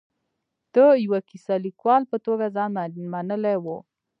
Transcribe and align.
د 0.73 0.75
یوه 1.05 1.19
کیسه 1.29 1.55
لیکوال 1.65 2.01
په 2.11 2.17
توګه 2.25 2.45
ځان 2.55 2.71
منلی 3.13 3.55
و. 3.63 3.65